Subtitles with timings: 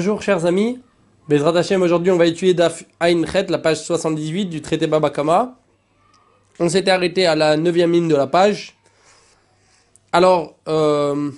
[0.00, 0.80] Bonjour chers amis,
[1.28, 5.10] Bezrat Hashem, aujourd'hui on va étudier Daf Ain Chet, la page 78 du traité Baba
[5.10, 5.58] Kama.
[6.58, 8.78] On s'était arrêté à la 9 ligne de la page.
[10.10, 11.30] Alors, euh,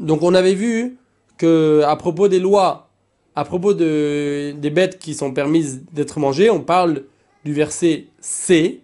[0.00, 0.96] donc on avait vu
[1.36, 2.88] que à propos des lois,
[3.36, 7.02] à propos de, des bêtes qui sont permises d'être mangées, on parle
[7.44, 8.80] du verset C,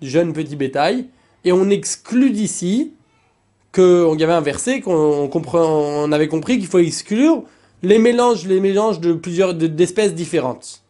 [0.00, 1.08] du jeune petit bétail,
[1.44, 2.94] et on exclut d'ici
[3.74, 7.44] qu'il y avait un verset qu'on on avait compris qu'il faut exclure
[7.82, 10.82] les mélanges, les mélanges de plusieurs d'espèces différentes.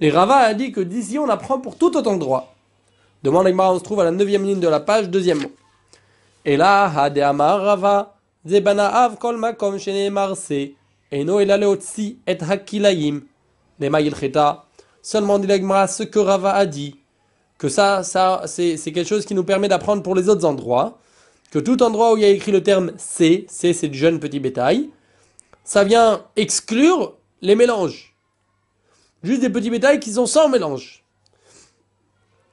[0.00, 2.26] Et Rava a dit que d'ici on apprend pour tout autant de.
[3.22, 5.52] Demande on se trouve à la 9 ligne de la page, deuxième mot.
[6.44, 10.52] Et là, Rava, Zebana Av Kol Marse,
[11.10, 13.22] Eno et Hakilayim,
[13.80, 14.64] Cheta.
[15.00, 16.96] Seulement dit ce que Rava a dit,
[17.56, 20.98] que ça, ça c'est quelque chose qui nous permet d'apprendre pour les autres endroits
[21.50, 24.18] que tout endroit où il y a écrit le terme C, C c'est du jeune
[24.18, 24.90] petit bétail,
[25.64, 28.14] ça vient exclure les mélanges.
[29.22, 31.02] Juste des petits bétails qui sont sans mélange.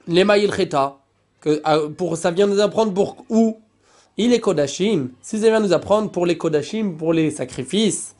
[0.07, 0.97] Les maïl cheta,
[1.41, 3.59] que ah, pour, ça vient nous apprendre pour où?
[4.17, 5.09] Il est kodashim.
[5.21, 8.15] Si ça vient nous apprendre pour les kodashim, pour les sacrifices.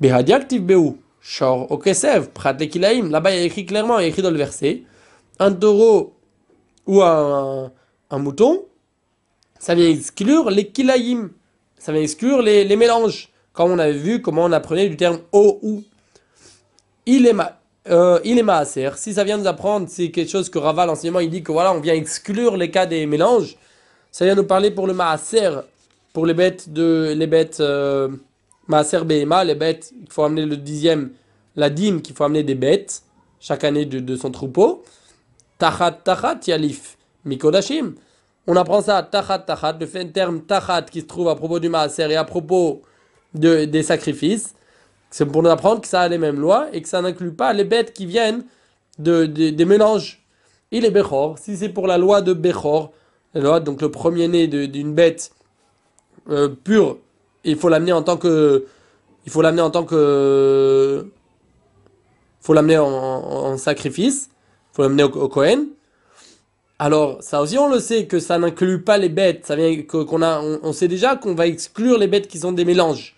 [0.00, 0.96] Behadiaktiv beu.
[1.28, 4.36] Shor okesev, prat Là-bas, il y a écrit clairement, il y a écrit dans le
[4.36, 4.84] verset,
[5.40, 6.14] un taureau
[6.86, 7.72] ou un,
[8.12, 8.64] mouton,
[9.58, 11.30] ça vient exclure les kilaïm,
[11.78, 15.58] ça vient exclure les, mélanges, comme on avait vu comment on apprenait du terme o
[15.62, 15.82] ou.
[17.06, 20.50] Il est, ma, euh, il est maaser, si ça vient nous apprendre, c'est quelque chose
[20.50, 23.56] que Rava, l'enseignement, il dit que voilà, on vient exclure les cas des mélanges,
[24.12, 25.50] ça vient nous parler pour le maaser,
[26.12, 28.08] pour les bêtes de les bêtes euh,
[28.66, 31.12] maaser behema, les bêtes, il faut amener le dixième,
[31.54, 33.04] la dîme qu'il faut amener des bêtes,
[33.40, 34.84] chaque année de, son troupeau.
[35.58, 37.94] Tachat tachat yalif, mikodashim.
[38.46, 42.10] On apprend ça, tachat tachat, le terme tachat qui se trouve à propos du maaser
[42.10, 42.82] et à propos
[43.38, 44.54] de, des sacrifices.
[45.10, 47.52] C'est pour nous apprendre que ça a les mêmes lois et que ça n'inclut pas
[47.52, 48.44] les bêtes qui viennent
[48.98, 50.24] de, des mélanges.
[50.72, 52.92] Il est Bechor, si c'est pour la loi de Bechor,
[53.34, 55.30] la loi, donc le premier-né d'une bête
[56.28, 56.98] euh, pure,
[57.44, 58.66] il faut l'amener en tant que.
[59.24, 61.06] Il faut l'amener en tant que.
[62.40, 64.30] Faut l'amener en, sacrifice,
[64.72, 65.68] faut l'amener au, au Kohen.
[66.78, 69.46] Alors, ça aussi, on le sait que ça n'inclut pas les bêtes.
[69.46, 72.64] Ça vient qu'on a, on, sait déjà qu'on va exclure les bêtes qui sont des
[72.64, 73.15] mélanges.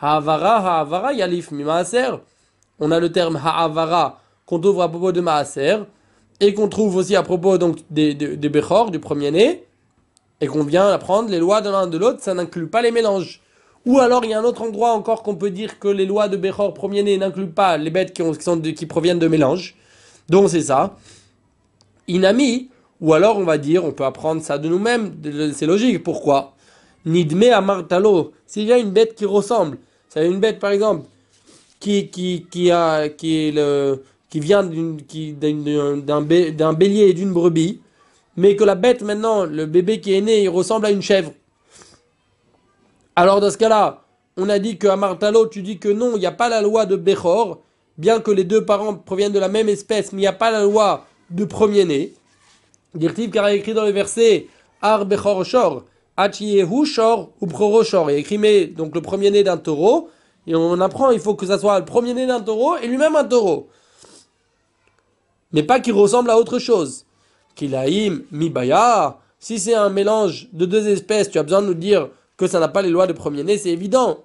[0.00, 2.20] Ha'avara, ha'avara, yalif mi maaser.
[2.78, 5.76] On a le terme ha'avara qu'on trouve à propos de maaser
[6.40, 9.64] et qu'on trouve aussi à propos donc des, des, bechor, du premier-né,
[10.40, 13.42] et qu'on vient apprendre les lois de l'un de l'autre, ça n'inclut pas les mélanges.
[13.84, 16.28] Ou alors il y a un autre endroit encore qu'on peut dire que les lois
[16.28, 19.76] de Bechor premier-né n'incluent pas les bêtes qui, sont qui proviennent de mélanges.
[20.28, 20.96] Donc c'est ça.
[22.08, 25.14] Inami, ou alors on va dire, on peut apprendre ça de nous-mêmes,
[25.54, 26.02] c'est logique.
[26.02, 26.54] Pourquoi?
[27.04, 29.78] Nidme amartalo, s'il y a une bête qui ressemble,
[30.10, 31.06] c'est une bête par exemple
[31.78, 36.22] qui, qui, qui, a, qui, le, qui vient d'un
[36.72, 37.80] bélier et d'une brebis,
[38.36, 41.32] mais que la bête maintenant, le bébé qui est né, il ressemble à une chèvre.
[43.16, 44.02] Alors dans ce cas-là,
[44.36, 46.86] on a dit que Martalo, tu dis que non, il n'y a pas la loi
[46.86, 47.60] de Bechor,
[47.96, 50.50] bien que les deux parents proviennent de la même espèce, mais il n'y a pas
[50.50, 52.12] la loi de premier-né.
[52.94, 54.48] Dirtiv car il écrit dans le verset
[54.82, 55.84] Ar Bechor Shor,
[56.22, 58.10] Achiehu Shor ou Proro Shor.
[58.10, 60.10] Il écrit mais donc le premier-né d'un taureau.
[60.46, 63.24] Et on apprend, il faut que ça soit le premier-né d'un taureau et lui-même un
[63.24, 63.68] taureau.
[65.52, 67.04] Mais pas qu'il ressemble à autre chose.
[67.54, 69.18] Kilaim Mibaya.
[69.38, 72.60] Si c'est un mélange de deux espèces, tu as besoin de nous dire que ça
[72.60, 74.18] n'a pas les lois de premier-né, c'est évident.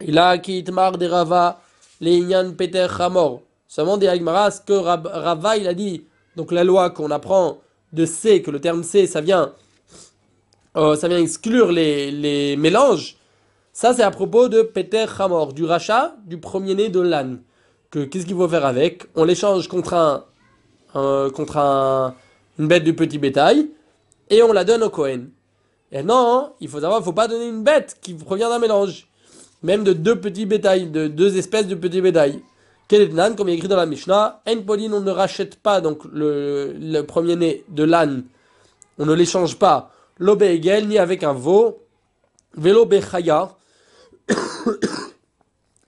[0.00, 1.60] Il a Kitmar de Rava,
[2.00, 2.20] les
[2.56, 3.42] Peter Hamor.
[3.68, 6.04] Seulement des Agmaras que Rava il a dit
[6.36, 7.58] donc la loi qu'on apprend
[7.92, 9.52] de C, que le terme C, ça vient,
[10.76, 13.16] euh, ça vient exclure les, mélanges,
[13.72, 17.40] ça c'est à propos de Peter Hamor, du rachat du premier-né de l'âne.
[17.90, 19.04] Que, qu'est-ce qu'il faut faire avec?
[19.16, 20.24] On l'échange contre, un,
[21.30, 22.14] contre un,
[22.58, 23.68] une bête du petit bétail
[24.28, 25.26] et on la donne au Cohen.
[25.90, 29.08] Et non, il faut savoir, faut pas donner une bête qui provient d'un mélange.
[29.62, 32.40] Même de deux petits bétails, de deux espèces de petits bétails
[33.36, 37.02] comme il est écrit dans la Mishnah, En Polin, on ne rachète pas donc le,
[37.02, 38.24] premier-né de l'âne,
[38.98, 41.82] on ne l'échange pas, l'obéegel, ni avec un veau,
[42.56, 43.56] vélo bechaya,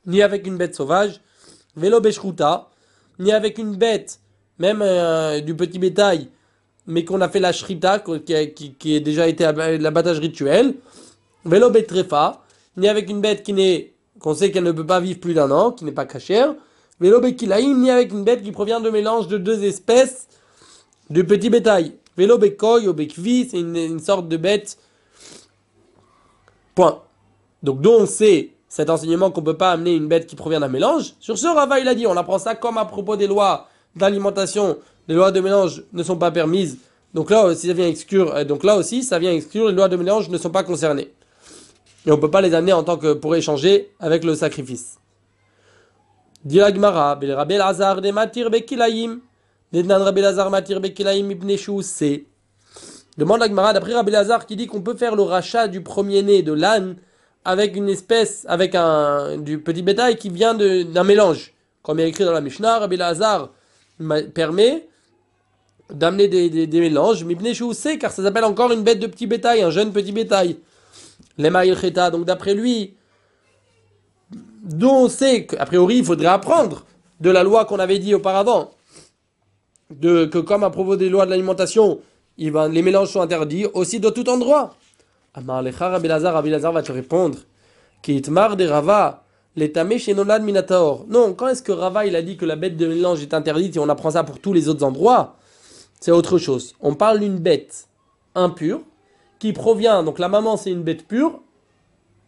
[0.07, 1.21] ni avec une bête sauvage,
[1.77, 2.69] vélo beshruta,
[3.21, 4.19] ni avec une bête,
[4.59, 6.29] même euh, du petit bétail,
[6.89, 9.45] mais qu'on a fait la shrita, qui, a déjà été
[9.79, 10.75] l'abattage rituel,
[11.45, 12.43] vélo betrefa,
[12.77, 15.53] ni avec une bête qui n'est, qu'on sait qu'elle ne peut pas vivre plus d'un
[15.53, 16.57] an, qui n'est pas cachère,
[17.03, 20.29] Vélo ni avec une bête qui provient de mélange de deux espèces
[21.11, 21.95] de petits bétail.
[22.17, 24.79] Vélo bekoy ou bekvi, c'est une, sorte de bête.
[26.75, 27.01] Point.
[27.63, 30.69] Donc, dont on sait cet enseignement qu'on peut pas amener une bête qui provient d'un
[30.69, 31.15] mélange?
[31.21, 34.79] Sur ce, Rava, il a dit, on apprend ça comme à propos des lois d'alimentation,
[35.09, 36.79] les lois de mélange ne sont pas permises.
[37.15, 39.89] Donc là aussi, ça vient exclure, euh, donc là aussi, ça vient exclure, les lois
[39.89, 41.13] de mélange ne sont pas concernées.
[42.07, 44.99] Et on peut pas les amener en tant que pour échanger avec le sacrifice.
[46.45, 48.51] Dilagmara, Bel Rabel Azar de Matir
[49.73, 50.03] Demande
[53.41, 56.97] l'Agmara d'après Rabel Azar qui dit qu'on peut faire le rachat du premier-né de l'âne
[57.45, 61.53] avec une espèce, avec un, du petit bétail qui vient d'un mélange.
[61.83, 63.51] Comme il est écrit dans la Mishnah, Rabbi Lazar
[64.35, 64.89] permet
[65.91, 67.27] d'amener des, des, des, mélanges,
[68.01, 70.59] car ça s'appelle encore une bête de petit bétail, un jeune petit bétail.
[71.39, 72.95] Les Cheta, donc d'après lui,
[74.63, 76.85] dont on sait qu'a priori il faudrait apprendre
[77.21, 78.71] de la loi qu'on avait dit auparavant,
[80.01, 82.01] que comme à propos des lois de l'alimentation,
[82.39, 84.75] les mélanges sont interdits aussi de tout endroit.
[85.35, 87.39] Amar lecha Rabbi Lazar, Rabbi Lazar va te répondre.
[88.03, 89.25] Kitmar de Rava,
[89.55, 91.07] l'étamé chez Nolad Minataor.
[91.09, 93.77] Non, quand est-ce que Rava il a dit que la bête de mélange est interdite
[93.77, 95.37] et on apprend ça pour tous les autres endroits?
[96.01, 96.75] C'est autre chose.
[96.81, 97.87] On parle d'une bête
[98.35, 98.81] impure
[99.39, 101.41] qui provient, donc la maman c'est une bête pure,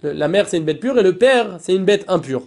[0.02, 2.42] la mère c'est une bête pure et le père c'est une bête impure.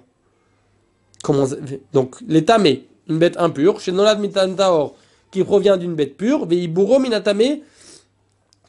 [1.23, 1.47] Comment,
[1.91, 4.95] donc l'étamé, une bête impure, chez Nolad Minataor,
[5.31, 7.59] qui provient d'une bête pure, Veiburo Minatame,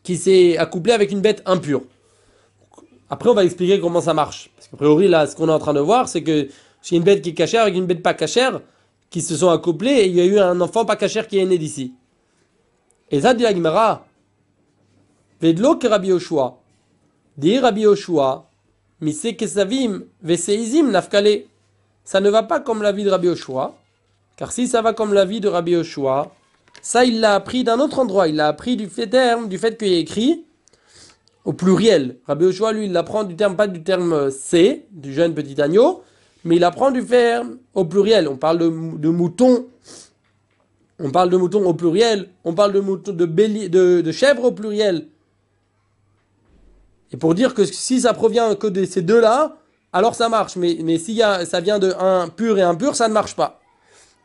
[0.02, 1.82] qui s'est accouplé avec une bête impure.
[3.10, 4.50] Après, on va expliquer comment ça marche.
[4.56, 6.49] Parce qu'a priori, là, ce qu'on est en train de voir, c'est que
[6.82, 8.60] c'est une bête qui est cachère avec une bête pas cachère
[9.10, 11.46] qui se sont accouplés et il y a eu un enfant pas cachère qui est
[11.46, 11.94] né d'ici.
[13.10, 14.06] Et ça, dit la Gemara,
[15.40, 16.58] Vedlo que Rabbi Yoshua.
[17.37, 18.46] Dit Rabbi Yoshua,
[19.00, 20.93] Mise Kesavim, Veseizim.
[22.05, 23.75] Ça ne va pas comme la vie de Rabbi Yoshua.
[24.37, 26.31] Car si ça va comme la vie de Rabbi Yoshua,
[26.82, 28.28] ça, il l'a appris d'un autre endroit.
[28.28, 30.44] Il l'a appris du fait terme, du fait qu'il est écrit
[31.44, 32.16] au pluriel.
[32.26, 36.02] Rabbi Ochoa, lui, il l'apprend du terme, pas du terme C, du jeune petit agneau,
[36.44, 38.28] mais il apprend du terme au pluriel.
[38.28, 39.66] On parle de, de mouton.
[40.98, 42.28] On parle de mouton au pluriel.
[42.44, 44.02] On parle de mouton, de, bélier, de,
[44.42, 45.08] au pluriel.
[47.12, 49.56] Et pour dire que si ça provient que de ces deux-là,
[49.92, 50.56] alors ça marche.
[50.56, 53.60] Mais, mais si ça vient de un pur et impur, ça ne marche pas.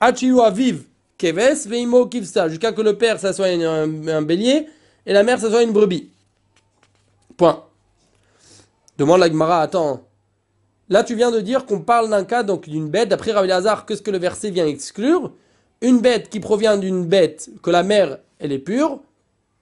[0.02, 0.84] Achiwa vive
[1.24, 4.68] keves veimo kivsa, jusqu'à que le père ça soit un, bélier
[5.06, 6.10] et la mère ça soit une brebis.
[7.38, 7.64] Point.
[8.98, 10.02] Demande la Gemara, attends.
[10.90, 13.86] Là tu viens de dire qu'on parle d'un cas donc d'une bête, d'après Rabbi Lazare,
[13.86, 15.32] qu'est-ce que le verset vient exclure?
[15.82, 19.00] Une bête qui provient d'une bête que la mère elle est pure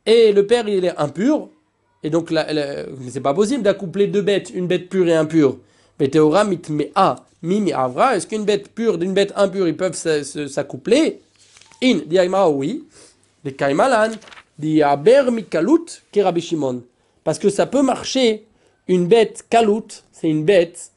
[0.08, 1.50] et le père il est impur.
[2.04, 2.34] Et donc
[3.10, 5.58] c'est pas possible d'accoupler deux bêtes, une bête pure et impure.
[6.00, 11.22] Mais théora mitmea, mimi avra, est-ce qu'une bête pure d'une bête impure ils peuvent s'accoupler?
[11.84, 12.20] In, dit
[12.54, 12.86] oui.
[13.44, 14.12] Les Kaimalan,
[14.58, 15.32] dit Aber
[16.40, 16.84] Shimon.
[17.24, 18.46] Parce que ça peut marcher,
[18.88, 20.92] une bête Kalut, c'est une bête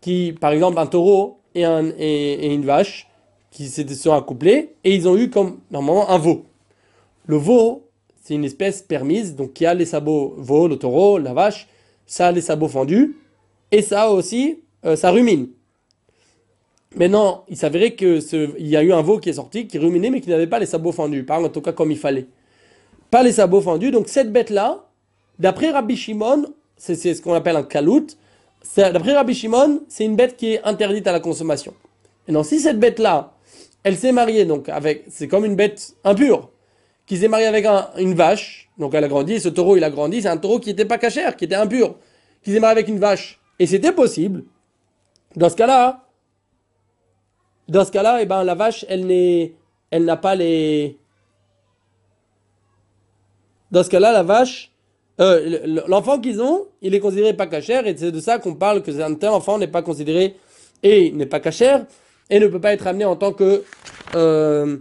[0.00, 3.08] qui, par exemple, un taureau et, un, une vache,
[3.50, 6.44] qui se sont accouplés, et ils ont eu comme, normalement, un veau.
[7.26, 7.88] Le veau,
[8.22, 11.66] c'est une espèce permise, donc qui a les sabots veau, le taureau, la vache,
[12.06, 13.16] ça a les sabots fendus,
[13.70, 15.48] et ça aussi, euh, ça rumine.
[16.96, 18.20] Maintenant, il s'avérait que
[18.58, 20.66] y a eu un veau qui est sorti, qui ruminait, mais qui n'avait pas les
[20.66, 22.26] sabots fendus, pas en tout cas comme il fallait.
[23.10, 24.86] Pas les sabots fendus, donc cette bête-là,
[25.38, 26.46] d'après Rabbi Shimon,
[26.78, 28.06] c'est ce qu'on appelle un kalout,
[28.76, 31.74] d'après Rabbi Shimon, c'est une bête qui est interdite à la consommation.
[32.26, 33.34] Maintenant, si cette bête-là,
[33.84, 36.48] elle s'est mariée, donc avec, c'est comme une bête impure,
[37.04, 37.66] qui s'est mariée avec
[37.98, 40.70] une vache, donc elle a grandi, ce taureau il a grandi, c'est un taureau qui
[40.70, 41.94] n'était pas cachère, qui était impur,
[42.42, 44.44] qui s'est marié avec une vache, et c'était possible,
[45.36, 46.05] dans ce cas-là,
[47.68, 49.54] dans ce cas-là, eh ben, la vache, elle n'est,
[49.90, 50.98] elle n'a pas les.
[53.70, 54.72] Dans ce cas-là, la vache,
[55.20, 58.82] euh, l'enfant qu'ils ont, il est considéré pas cachère, et c'est de ça qu'on parle
[58.82, 60.36] que un tel enfant n'est pas considéré
[60.82, 61.86] et n'est pas cachère
[62.30, 63.64] et ne peut pas être amené en tant que
[64.14, 64.76] euh,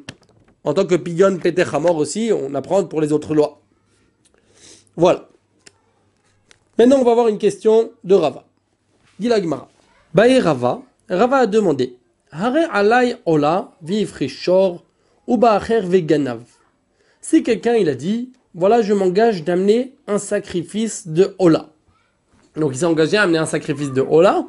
[0.64, 2.32] en tant que pigon péter mort aussi.
[2.34, 3.62] On apprend pour les autres lois.
[4.96, 5.30] Voilà.
[6.78, 8.44] Maintenant, on va voir une question de Rava.
[9.20, 9.70] Dit la Gemara.
[10.14, 11.98] Rava, Rava a demandé
[17.22, 21.70] si quelqu'un il a dit, voilà je m'engage d'amener un sacrifice de Ola.
[22.58, 24.48] Donc il s'est engagé à amener un sacrifice de Ola.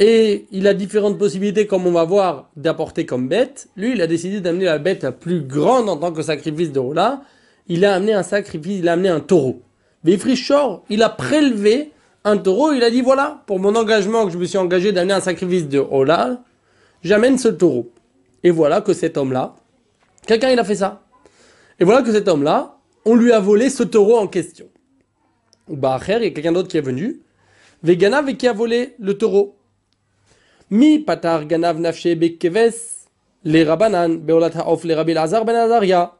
[0.00, 3.68] Et il a différentes possibilités, comme on va voir, d'apporter comme bête.
[3.76, 6.80] Lui, il a décidé d'amener la bête la plus grande en tant que sacrifice de
[6.80, 7.22] Ola.
[7.68, 9.62] Il a amené un sacrifice, il a amené un taureau.
[10.02, 11.92] Vifrichor, il a prélevé
[12.24, 15.14] un taureau, il a dit voilà, pour mon engagement que je me suis engagé d'amener
[15.14, 16.42] un sacrifice de Ola,
[17.02, 17.90] j'amène ce taureau.
[18.42, 19.56] Et voilà que cet homme-là,
[20.26, 21.02] quelqu'un il a fait ça.
[21.80, 24.66] Et voilà que cet homme-là, on lui a volé ce taureau en question.
[25.68, 27.20] Ou bah, il y a quelqu'un d'autre qui est venu,
[27.82, 29.56] Vegana, qui a volé le taureau?
[30.70, 33.06] Mi patar ganav nafshe bekeves
[33.44, 36.14] les rabanan beolat haof les rabbi lazar ben azaria.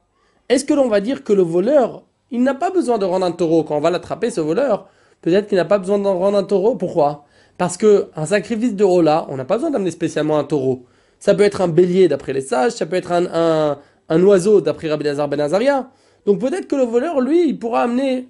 [0.48, 3.32] Est-ce que l'on va dire que le voleur, il n'a pas besoin de rendre un
[3.32, 3.64] taureau?
[3.64, 4.88] Quand on va l'attraper, ce voleur
[5.20, 6.76] Peut-être qu'il n'a pas besoin d'en rendre un taureau.
[6.76, 7.24] Pourquoi?
[7.58, 10.86] Parce que un sacrifice de Ola, on n'a pas besoin d'amener spécialement un taureau.
[11.18, 13.76] Ça peut être un bélier d'après les sages, ça peut être un,
[14.08, 15.90] un, oiseau d'après Rabbi Lazar ben Azaria.
[16.24, 18.28] Donc peut-être que le voleur, lui, il pourra amener,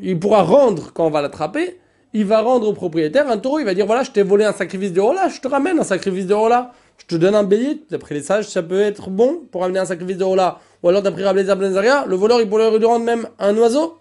[0.00, 1.80] il pourra rendre quand on va l'attraper,
[2.14, 4.52] il va rendre au propriétaire un taureau, il va dire voilà, je t'ai volé un
[4.52, 6.72] sacrifice de Ola, je te ramène un sacrifice de Ola.
[6.98, 9.84] Je te donne un bélier, d'après les sages, ça peut être bon pour amener un
[9.84, 10.58] sacrifice de Ola.
[10.82, 13.56] Ou alors d'après Rabbi Lazar ben Azaria, le voleur, il pourrait lui rendre même un
[13.56, 13.98] oiseau.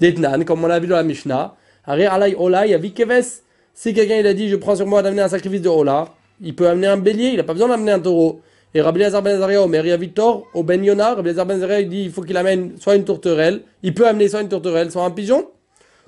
[0.00, 1.56] D'Etnan, comme on l'a vu dans la Mishnah.
[1.84, 3.42] Alay Ola, il y a Vikeves.
[3.80, 6.08] Si quelqu'un il a dit je prends sur moi d'amener un sacrifice de Ola,
[6.40, 8.40] il peut amener un bélier, il n'a pas besoin d'amener un taureau.
[8.74, 11.78] Et Rabbi Lazar ben Azaria, au Meria Victor, au Ben Yonah, Rabbi Lazar ben Azaria,
[11.82, 14.90] il dit il faut qu'il amène soit une tourterelle, il peut amener soit une tourterelle,
[14.90, 15.46] soit un pigeon.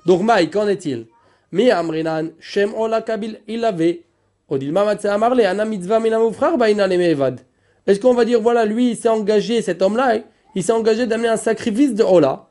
[0.05, 1.05] Donc Maï, qu'en est-il?
[1.53, 4.01] Mi Amrinan, Shem Ola Kabil, il avait.
[4.49, 7.39] Odilma Matse Amarle, Ana Mitzvah Lemevad.
[7.87, 10.17] Est-ce qu'on va dire voilà, lui il s'est engagé, cet homme-là,
[10.55, 12.49] il s'est engagé d'amener un sacrifice de Ola?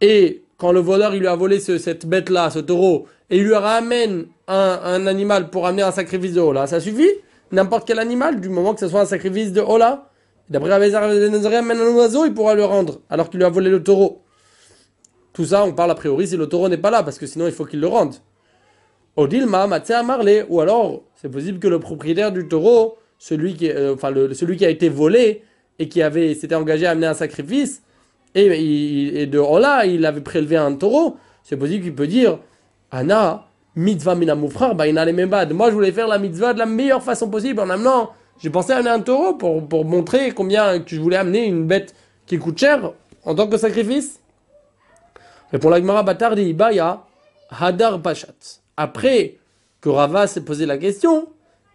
[0.00, 3.44] Et quand le voleur il lui a volé ce- cette bête-là, ce taureau, et il
[3.44, 7.10] lui ramène un, animal pour amener un sacrifice de Ola, ça suffit
[7.52, 10.10] N'importe quel animal, du moment que ce soit un sacrifice de Ola.
[10.48, 13.82] D'après Abézar amène un oiseau, il pourra le rendre, alors qu'il lui a volé le
[13.82, 14.22] taureau.
[15.32, 17.46] Tout ça, on parle a priori si le taureau n'est pas là, parce que sinon
[17.46, 18.14] il faut qu'il le rende.
[19.16, 23.94] Odilma, Matzea Marley, ou alors c'est possible que le propriétaire du taureau, celui qui, euh,
[23.94, 25.42] enfin, le- celui qui a été volé
[25.78, 27.82] et qui avait s'était engagé à amener un sacrifice,
[28.34, 32.38] et, et de Ola, il avait prélevé un taureau, c'est possible qu'il peut dire
[32.90, 35.52] Anna, mitzvah minamufrar, baina lemebad.
[35.52, 38.10] Moi, je voulais faire la mitzvah de la meilleure façon possible en amenant.
[38.38, 41.94] J'ai pensé amener un taureau pour, pour montrer combien je voulais amener une bête
[42.26, 42.92] qui coûte cher
[43.24, 44.20] en tant que sacrifice.
[45.52, 47.02] Et pour la Gemara Batardi Ibaya,
[47.50, 48.60] Hadar Pachat.
[48.76, 49.38] Après
[49.80, 51.28] que Rava s'est posé la question,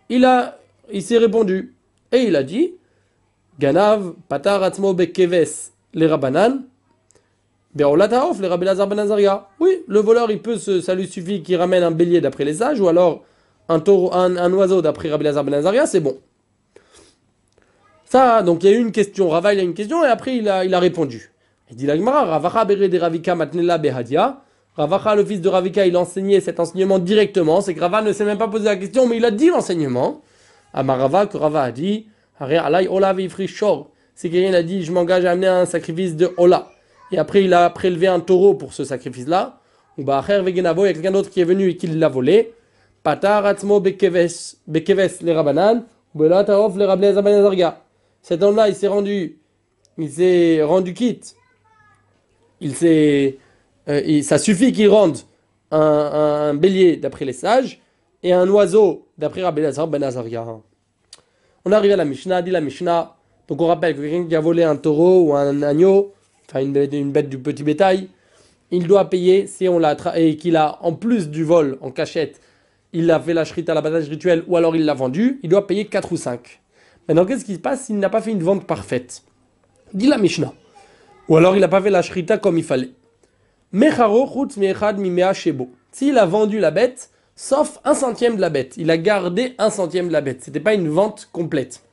[0.10, 0.58] il a,
[0.92, 1.76] il s'est répondu.
[2.12, 2.74] Et il a dit,
[3.60, 6.64] Ganav, Patar Atzmo Bekeves, les Rabanan,
[7.76, 9.48] Be'olat Haof, les Rabbi Lazar ben Azaria.
[9.60, 12.56] Oui, le voleur, il peut se, ça lui suffit qu'il ramène un bélier d'après les
[12.56, 13.24] sages, ou alors
[13.68, 16.18] un, taureau, un, oiseau d'après Rabbi Lazar ben Azaria, c'est bon.
[18.06, 20.36] Ça, donc il y a eu une question, Rava il a une question, et après
[20.38, 21.32] il a, il a répondu.
[21.70, 24.42] Il dit la Gemara, Ravacha de Ravika matnela behadia.
[24.76, 27.62] Ravacha, le fils de Ravika, il enseignait cet enseignement directement.
[27.62, 30.22] C'est que Rava ne s'est même pas posé la question, mais il a dit l'enseignement.
[30.74, 32.08] Amarava, que Rava a dit.
[34.16, 36.72] C'est quelqu'un a dit, je m'engage à amener un sacrifice de Ola.
[37.12, 39.60] Et après, il a prélevé un taureau pour ce sacrifice-là.
[39.98, 42.54] Ou Ba'acher vegenavo, il y a quelqu'un d'autre qui est venu et qui l'a volé.
[43.04, 44.54] Patar atzmo bekeves,
[45.22, 45.86] les rabanan.
[46.14, 47.14] Belat haof les rablez.
[48.22, 49.40] Cet homme-là, il s'est rendu,
[49.98, 51.36] il s'est rendu quitte.
[52.62, 53.38] Il s'est,
[53.88, 55.18] euh, ça suffit qu'il rende
[55.72, 57.82] un, bélier d'après les sages
[58.24, 60.62] et un oiseau d'après Rabbi ben.
[61.66, 63.16] On arrive à la Mishnah, dit la Mishnah.
[63.48, 66.14] Donc on rappelle que quelqu'un qui a volé un taureau ou un agneau,
[66.50, 68.10] enfin une bête, du petit bétail,
[68.72, 72.42] il doit payer si on l'a et qu'il a en plus du vol en cachette,
[72.94, 75.86] il a fait la shrita, l'abattage rituel ou alors il l'a vendu, il doit payer
[75.86, 76.62] 4 ou 5.
[77.08, 79.24] Maintenant qu'est-ce qui se passe s'il n'a pas fait une vente parfaite?
[79.94, 80.54] Dit la Mishnah.
[81.28, 82.92] Ou alors il n'a pas fait la shrita comme il fallait.
[85.92, 88.76] S'il a vendu la bête, sauf un centième de la bête.
[88.78, 90.44] Il a gardé un centième de la bête.
[90.44, 91.84] C'était pas une vente complète.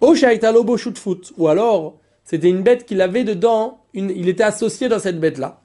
[0.00, 5.62] Ou alors, c'était une bête qu'il avait dedans, il était associé dans cette bête-là.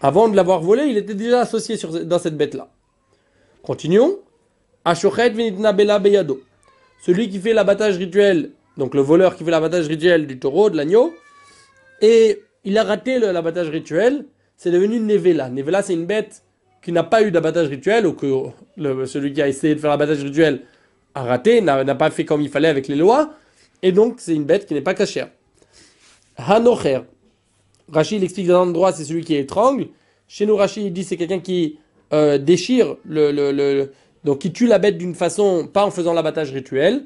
[0.00, 2.70] Avant de l'avoir volé, il était déjà associé dans cette bête-là.
[3.62, 4.18] Continuons.
[7.02, 10.76] Celui qui fait l'abattage rituel, donc le voleur qui fait l'abattage rituel du taureau, de
[10.78, 11.12] l'agneau,
[12.00, 14.24] et il a raté l'abattage rituel,
[14.56, 15.50] c'est devenu Nevela.
[15.50, 16.44] Nevela, c'est une bête
[16.80, 18.26] qui n'a pas eu d'abattage rituel, ou que
[19.04, 20.62] celui qui a essayé de faire l'abattage rituel
[21.14, 23.34] a raté, n'a pas fait comme il fallait avec les lois,
[23.82, 25.28] et donc c'est une bête qui n'est pas cachère.
[26.38, 27.00] Hanocher.
[27.92, 29.88] Rachid explique dans l'endroit, c'est celui qui étrangle.
[30.28, 31.78] Chez nous, Rachid dit c'est quelqu'un qui
[32.12, 33.92] euh, déchire, le, le- le-
[34.24, 37.04] donc qui tue la bête d'une façon, pas en faisant l'abattage rituel.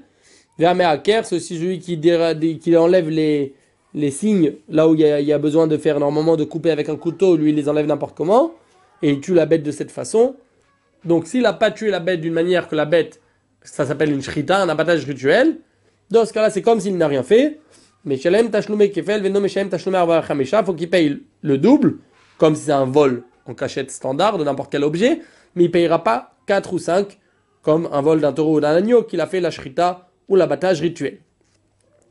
[0.58, 3.54] Vermeaker, c'est aussi celui qui, déra- dé- qui enlève les,
[3.94, 6.70] les signes là où il y, a, y a besoin de faire normalement de couper
[6.70, 8.52] avec un couteau, lui il les enlève n'importe comment
[9.02, 10.36] et il tue la bête de cette façon.
[11.04, 13.20] Donc s'il n'a pas tué la bête d'une manière que la bête,
[13.62, 15.58] ça s'appelle une shrita, un abattage rituel,
[16.10, 17.60] dans ce cas-là c'est comme s'il n'a rien fait.
[18.04, 21.98] Mais Shalem Tashlume Kefel, Veno Meshalem Tashlume Arba Chamesha, faut qu'il paye le double,
[22.36, 25.20] comme si c'est un vol en cachette standard de n'importe quel objet,
[25.54, 27.18] mais il payera pas 4 ou 5
[27.62, 30.80] comme un vol d'un taureau ou d'un agneau qu'il a fait la shrita ou l'abattage
[30.80, 31.18] rituel.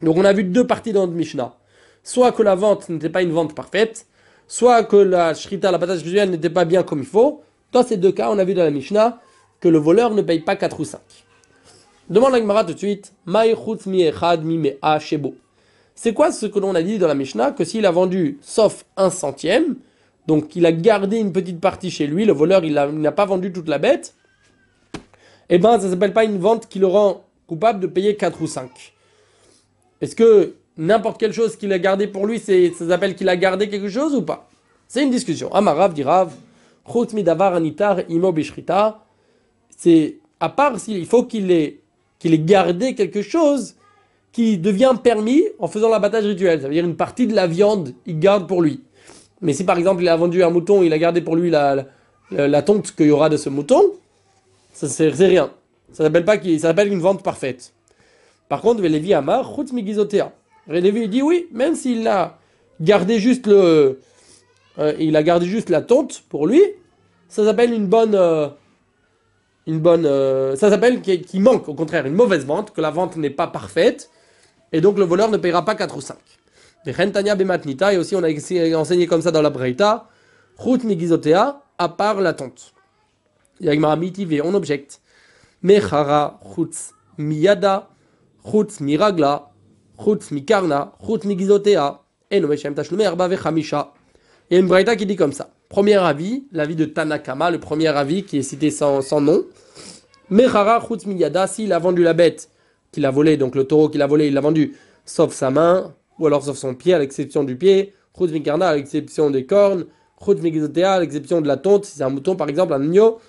[0.01, 1.55] Donc on a vu deux parties dans notre Mishnah.
[2.03, 4.07] Soit que la vente n'était pas une vente parfaite,
[4.47, 7.43] soit que la shrita, l'abattage rituel n'était pas bien comme il faut.
[7.73, 9.19] Dans ces deux cas, on a vu dans la Mishnah
[9.59, 11.01] que le voleur ne paye pas 4 ou 5.
[12.09, 13.13] Demande à Gemara tout de suite.
[13.25, 15.35] mi echad mi shebo.
[15.95, 18.85] C'est quoi ce que l'on a dit dans la Mishnah Que s'il a vendu sauf
[18.97, 19.75] un centième,
[20.27, 23.51] donc il a gardé une petite partie chez lui, le voleur il n'a pas vendu
[23.51, 24.15] toute la bête,
[25.49, 28.47] eh ben ça s'appelle pas une vente qui le rend coupable de payer 4 ou
[28.47, 28.93] 5.
[29.99, 32.53] Est-ce que n'importe quelle chose qu'il a gardé pour lui, ça
[32.87, 34.49] s'appelle qu'il a gardé quelque chose ou pas?
[34.87, 35.53] C'est une discussion.
[35.53, 36.33] Amarav dit Rav,
[37.23, 38.33] davar anitar imo
[39.77, 41.77] C'est à part s'il faut qu'il
[42.19, 43.75] qu'il ait gardé quelque chose
[44.31, 46.61] qui devient permis en faisant l'abattage rituel.
[46.61, 48.81] Ça veut dire une partie de la viande, il garde pour lui.
[49.41, 51.85] Mais si par exemple il a vendu un mouton, il a gardé pour lui la,
[52.31, 53.81] la, tonte qu'il y aura de ce mouton,
[54.71, 55.51] ça c'est rien.
[55.91, 57.73] Ça s'appelle pas ça s'appelle une vente parfaite.
[58.47, 60.31] Par contre, Lévi Amar, Chutz Migizotea.
[60.67, 62.37] Lévi dit oui, même s'il a
[62.79, 63.99] gardé juste le,
[64.79, 66.61] euh, il a gardé juste la tonte pour lui,
[67.27, 68.47] ça s'appelle une bonne, euh,
[69.67, 73.17] une bonne, euh, ça s'appelle qui, manque au contraire une mauvaise vente, que la vente
[73.17, 74.09] n'est pas parfaite,
[74.71, 76.17] et donc le voleur ne payera pas 4 ou 5.
[76.85, 80.07] Et aussi on a enseigné comme ça dans la Breita,
[80.63, 82.73] Chut Migizotea, à part la tonte.
[83.59, 85.01] Yagmara mitivé, on objecte.
[85.61, 87.89] Mechara chutz miyada,
[88.43, 89.51] chutz miragla,
[90.03, 91.99] chutz mikarna, chutz migizotea,
[92.31, 93.93] eno meshem tashlume arba vechamisha.
[94.49, 95.49] Il y a une braïta qui dit comme ça.
[95.69, 99.43] Premier avis, l'avis de Tanakama, le premier avis qui est cité sans, sans nom.
[100.29, 102.49] Mechara chutz miyada, s'il a vendu la bête
[102.91, 105.93] qu'il a volée, donc le taureau qu'il a volé, il l'a vendu sauf sa main,
[106.19, 109.85] ou alors sauf son pied, à l'exception du pied, chutz mikarna, à l'exception des cornes,
[110.23, 113.19] chutz migizotea, à l'exception de la tonte, si c'est un mouton par exemple, un agneau,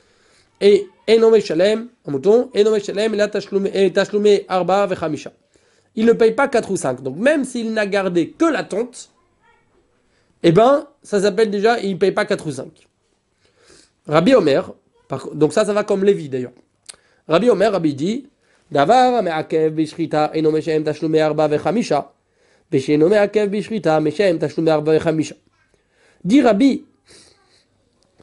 [0.60, 3.68] et Enome Shalem, un mouton, Enome Shalem, la Tashlume
[4.48, 5.32] Arba Vechamisha.
[5.96, 7.02] Il ne paye pas 4 ou 5.
[7.02, 9.10] Donc même s'il n'a gardé que la tonte,
[10.42, 12.88] eh ben, ça s'appelle déjà, il ne paye pas 4 ou 5.
[14.06, 14.72] Rabbi Omer,
[15.34, 16.52] donc ça, ça va comme Lévi d'ailleurs.
[17.28, 18.28] Rabbi Omer, Rabbi dit,
[18.72, 22.06] Davar me'akev bishrita eno meshem tashlume arba vechamisha,
[22.70, 25.34] vesheno me'akev bishrita meshem tashlume arba vechamisha.
[26.24, 26.84] Dit Rabbi,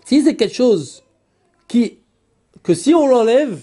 [0.05, 1.03] si c'est quelque chose
[1.67, 1.99] qui
[2.63, 3.59] que si on l'enlève,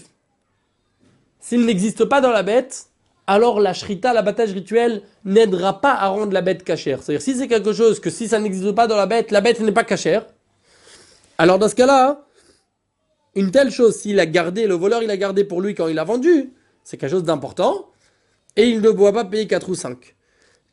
[1.41, 2.85] s'il n'existe pas dans la bête,
[3.27, 7.03] alors la shrita, l'abattage rituel, n'aidera pas à rendre la bête cachère.
[7.03, 9.59] C'est-à-dire, si c'est quelque chose que si ça n'existe pas dans la bête, la bête
[9.59, 10.25] n'est pas cachère,
[11.37, 12.25] alors dans ce cas-là,
[13.35, 15.99] une telle chose, s'il a gardé, le voleur il a gardé pour lui quand il
[15.99, 16.53] a vendu,
[16.87, 17.87] c'est quelque chose d'important,
[18.55, 20.15] et il ne doit pas payer 4 ou 5.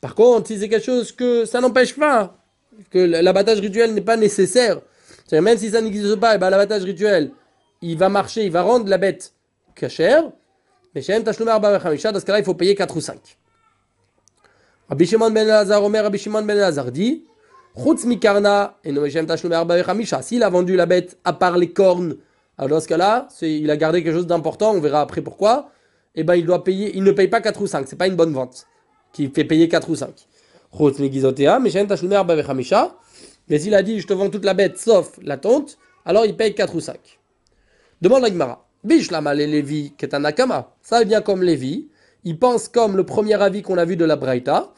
[0.00, 2.38] Par contre, si c'est quelque chose que ça n'empêche pas,
[2.90, 4.81] que l'abattage rituel n'est pas nécessaire,
[5.27, 7.33] c'est-à-dire même si ça n'existe pas, eh ben, l'abattage rituel,
[7.83, 9.33] il va marcher, il va rendre la bête
[9.74, 10.31] cachère.
[10.94, 11.42] Mais chez dans ce
[12.24, 13.18] cas-là, il faut payer 4 ou 5.
[14.88, 17.24] Rabbi Shimon ben Elazar, Omer Rabbi Shimon ben Elazar dit
[20.22, 22.14] S'il a vendu la bête à part les cornes,
[22.57, 25.70] alors dans ce cas-là, il a gardé quelque chose d'important, on verra après pourquoi.
[26.14, 28.16] Eh ben il doit payer, il ne paye pas 4 ou 5, c'est pas une
[28.16, 28.66] bonne vente
[29.12, 30.14] qui fait payer 4 ou 5.
[30.77, 35.79] Chutz migizotea, mais s'il a dit je te vends toute la bête sauf la tonte,
[36.05, 36.98] alors il paye 4 ou 5.
[38.00, 38.66] Demande la Gemara.
[38.85, 40.74] Bishlama le Lévi, qui est un Nakama.
[40.83, 41.88] Ça vient comme Lévi.
[42.24, 44.72] Il pense comme le premier avis qu'on a vu de la Braïta,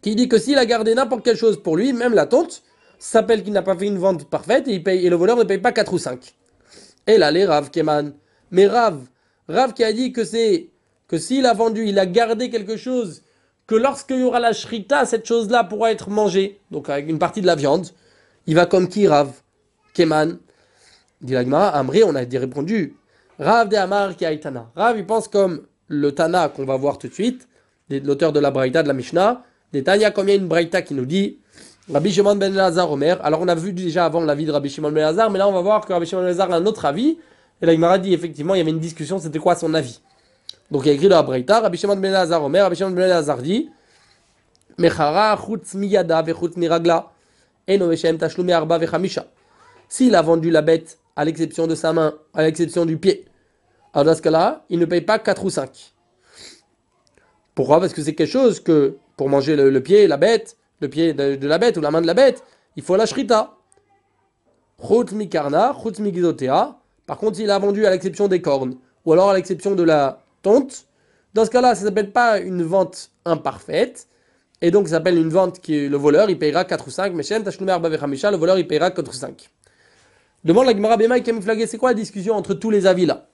[0.00, 2.62] qui dit que s'il a gardé n'importe quelle chose pour lui, même la tonte,
[2.98, 5.58] s'appelle qu'il n'a pas fait une vente parfaite et, il et le voleur ne paye
[5.58, 6.34] pas 4 ou 5.
[7.06, 8.14] Et là, les Rav Keman.
[8.50, 8.98] Mais Rav,
[9.48, 10.68] Rav qui a dit que c'est
[11.08, 13.22] que s'il a vendu, il a gardé quelque chose,
[13.66, 17.40] que lorsqu'il y aura la shrita, cette chose-là pourra être mangée, donc avec une partie
[17.40, 17.86] de la viande,
[18.46, 19.30] il va comme qui Rav?
[19.94, 20.38] Keman
[21.20, 22.94] Dit Amri, on a répondu.
[23.38, 24.70] Rav de Amar qui Tana.
[24.76, 27.48] Rav, il pense comme le Tana qu'on va voir tout de suite,
[27.90, 29.42] l'auteur de la Braïta de la Mishnah.
[29.72, 31.38] Des Tanya, comme il y a une Braïta qui nous dit
[31.92, 33.18] Rabbi Shimon ben Lazar Omer.
[33.24, 35.52] Alors on a vu déjà avant l'avis de Rabbi Shimon ben Lazar, mais là on
[35.52, 37.18] va voir que Rabbi Shimon ben Lazar a un autre avis.
[37.60, 40.00] Et il m'a dit effectivement, il y avait une discussion, c'était quoi son avis
[40.70, 42.42] Donc il a écrit dans la Braïta Rabbi Shimon ben Lazar.
[42.42, 43.70] Rabbi Shimon ben dit
[44.78, 47.10] Mechara chutz miyada vechutz miragla.
[47.66, 49.26] Eno veshem tashlume arba vechamisha.
[49.88, 53.26] S'il a vendu la bête à l'exception de sa main, à l'exception du pied.
[53.92, 55.92] Alors dans ce cas-là, il ne paye pas 4 ou 5.
[57.56, 57.80] Pourquoi?
[57.80, 61.44] Parce que c'est quelque chose que, pour manger le, pied, la bête, le pied de,
[61.44, 62.44] la bête ou la main de la bête,
[62.76, 63.56] il faut la shrita.
[64.80, 66.12] Chut mi karna, chut mi
[67.08, 70.22] Par contre, s'il a vendu à l'exception des cornes, ou alors à l'exception de la
[70.42, 70.84] tonte,
[71.32, 74.06] dans ce cas-là, ça ne s'appelle pas une vente imparfaite,
[74.60, 77.22] et donc ça s'appelle une vente qui le voleur, il payera 4 ou 5, mais
[77.22, 79.50] le voleur il payera 4 ou 5.
[80.44, 83.26] Demande la Gemara Bema et c'est quoi la discussion entre tous les avis là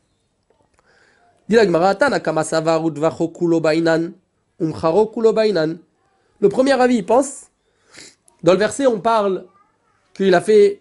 [1.48, 1.94] Dit la Gemara,
[6.40, 7.48] Le premier avis, il pense,
[8.44, 9.46] dans le verset, on parle
[10.14, 10.80] qu'il a fait,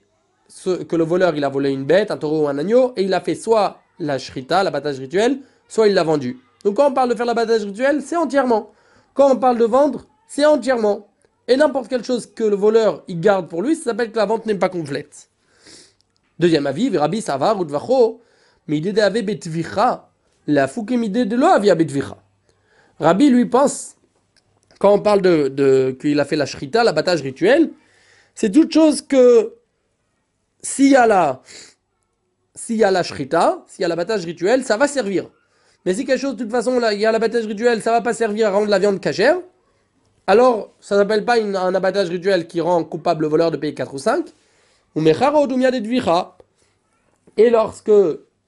[0.63, 3.13] que le voleur, il a volé une bête, un taureau ou un agneau, et il
[3.13, 6.39] a fait soit la shrita, l'abattage rituel, soit il l'a vendu.
[6.63, 8.71] Donc quand on parle de faire l'abattage rituel, c'est entièrement.
[9.13, 11.07] Quand on parle de vendre, c'est entièrement.
[11.47, 14.25] Et n'importe quelle chose que le voleur il garde pour lui, ça s'appelle que la
[14.25, 15.29] vente n'est pas complète.
[16.39, 18.21] Deuxième avis, Rabbi Savar ou Dvacho,
[18.67, 20.09] betvicha,
[20.47, 22.17] la fukimide de l'oavia betvicha.
[22.99, 23.95] Rabbi lui pense,
[24.79, 27.71] quand on parle de, de qu'il a fait la shrita, l'abattage rituel,
[28.35, 29.53] c'est toute chose que
[30.63, 31.41] s'il y a la
[32.55, 35.29] s'il y a la shrita, s'il y a l'abattage rituel, ça va servir.
[35.85, 38.13] Mais si quelque chose, de toute façon, il y a l'abattage rituel, ça va pas
[38.13, 39.37] servir à rendre la viande cachère,
[40.25, 43.93] alors ça s'appelle pas un abattage rituel qui rend coupable le voleur de payer 4
[43.93, 44.25] ou 5.
[47.35, 47.91] Et lorsque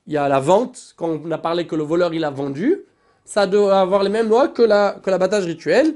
[0.08, 2.84] il y a la vente, quand on a parlé que le voleur il a vendu,
[3.26, 5.96] ça doit avoir les mêmes lois que l'abattage la, que rituel.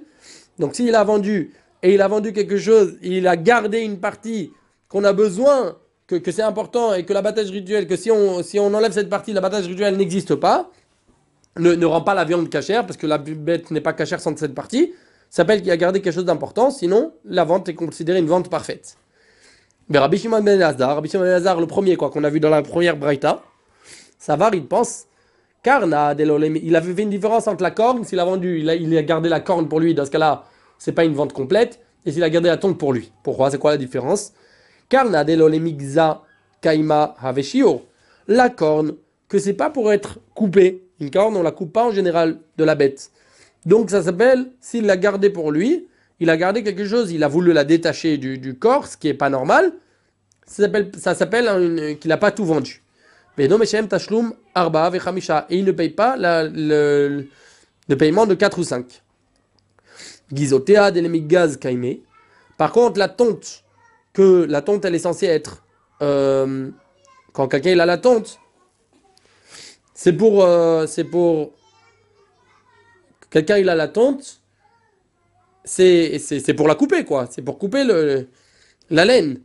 [0.57, 4.51] Donc s'il a vendu et il a vendu quelque chose, il a gardé une partie
[4.89, 5.77] qu'on a besoin,
[6.17, 9.31] que, c'est important et que l'abattage rituel, que si on, si on enlève cette partie,
[9.31, 10.71] l'abattage rituel n'existe pas,
[11.57, 14.55] ne, rend pas la viande cachère, parce que la bête n'est pas cachère sans cette
[14.55, 14.93] partie,
[15.29, 18.97] s'appelle qu'il a gardé quelque chose d'important, sinon la vente est considérée une vente parfaite.
[19.89, 22.63] Mais Rabbi Shimon ben Rabbi Shimon ben le premier quoi qu'on a vu dans la
[22.63, 23.43] première Braïta,
[24.17, 25.05] ça va, il pense,
[25.61, 29.29] car il avait fait une différence entre la corne, s'il a vendu, il a, gardé
[29.29, 30.45] la corne pour lui, dans ce cas-là,
[30.77, 33.11] c'est pas une vente complète, et s'il a gardé la tonte pour lui.
[33.23, 33.51] Pourquoi?
[33.51, 34.33] C'est quoi la différence?
[34.89, 35.05] Car
[36.61, 37.85] kaima haveshio.
[38.27, 38.95] La corne,
[39.27, 40.83] que c'est pas pour être coupé.
[40.99, 43.11] Une corne, on la coupe pas en général de la bête.
[43.65, 45.87] Donc ça s'appelle, s'il l'a gardé pour lui,
[46.19, 49.13] il a gardé quelque chose, il a voulu la détacher du, corps, ce qui est
[49.13, 49.71] pas normal.
[50.45, 52.81] Ça s'appelle qu'il n'a pas tout vendu.
[53.37, 54.91] Mais non, tashlum arba
[55.49, 57.27] et il ne paye pas le,
[57.97, 59.01] paiement de 4 ou 5.
[60.33, 61.97] Gizotea gaz kaime.
[62.57, 63.63] Par contre, la tonte,
[64.23, 65.63] la tonte elle est censée être,
[66.01, 66.69] euh,
[67.33, 68.39] quand quelqu'un a la tonte,
[69.93, 71.51] c'est pour, euh, c'est pour
[73.29, 74.39] quelqu'un il a la tonte,
[75.63, 77.27] c'est pour la couper, quoi.
[77.29, 78.27] C'est pour couper le,
[78.89, 79.39] la laine.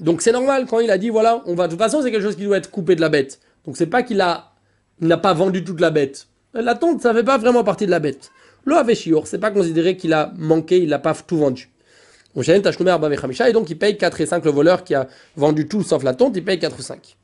[0.00, 1.66] Donc c'est normal quand il a dit, voilà, on va.
[1.66, 3.40] De toute façon, c'est quelque chose qui doit être coupé de la bête.
[3.64, 4.52] Donc c'est pas qu'il a,
[5.00, 6.28] n'a pas vendu toute la bête.
[6.54, 8.30] La tonte, ça fait pas vraiment partie de la bête.
[8.64, 11.70] Le Aveshiour, c'est pas considéré qu'il a manqué, il n'a pas tout vendu.
[12.36, 16.12] Et donc il paye 4 et 5 le voleur qui a vendu tout sauf la
[16.14, 17.16] tonte, il paye 4 ou 5.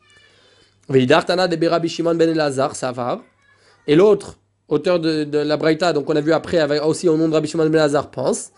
[0.88, 1.06] Ben
[3.88, 7.34] et l'autre, auteur de, la Braïta, donc on a vu après aussi au nom de
[7.34, 8.50] Rabbi Shimon Ben Lazar, pense.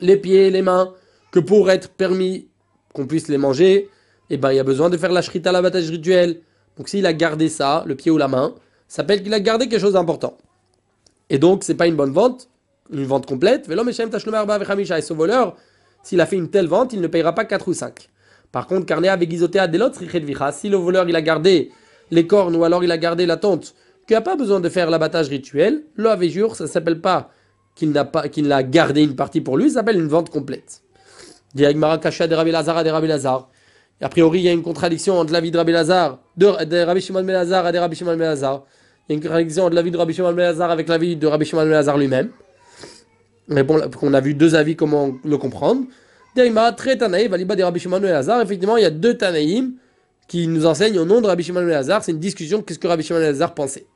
[0.00, 0.92] Les pieds, les mains,
[1.30, 2.48] que pour être permis
[2.92, 3.88] qu'on puisse les manger,
[4.30, 6.40] eh ben, il y a besoin de faire la shrita, l'abattage rituel.
[6.76, 8.54] Donc s'il a gardé ça, le pied ou la main,
[8.88, 10.36] ça s'appelle qu'il a gardé quelque chose d'important.
[11.30, 12.48] Et donc, c'est pas une bonne vente,
[12.92, 13.68] une vente complète.
[13.68, 15.56] Et ce voleur,
[16.02, 18.08] s'il a fait une telle vente, il ne payera pas 4 ou 5.
[18.52, 20.00] Par contre, carné avec isotea de l'autre,
[20.52, 21.70] si le voleur il a gardé
[22.10, 23.74] les cornes ou alors il a gardé la tente,
[24.06, 27.30] qu'il n'a pas besoin de faire l'abattage rituel, le avait ça s'appelle pas
[27.74, 30.82] qu'il n'a pas qu'il a gardé une partie pour lui, ça s'appelle une vente complète.
[34.00, 37.00] A priori, il y a une contradiction entre la vie de Rabbi Lazar, de, de
[37.00, 38.64] Shimon Ben Lazar et de Rabbi Shimon Ben Lazar.
[39.08, 40.98] Il y a une contradiction entre la vie de Rabbi Shimon Ben Lazar avec la
[40.98, 42.30] vie de Rabbi Shimon Ben Lazar lui-même.
[43.48, 45.84] Mais bon, on a vu deux avis, comment le comprendre.
[46.36, 48.40] Daima, très Tanaï, Valiba de Rabbi Shimon Ben Lazar.
[48.42, 49.74] Effectivement, il y a deux Tanaïm
[50.28, 52.04] qui nous enseigne au nom de Rabbi Shimon ben Lazar.
[52.04, 53.86] C'est une discussion, qu'est-ce que Rabbi Shimon ben Lazar pensait.